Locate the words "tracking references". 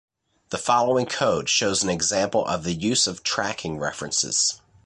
3.21-4.59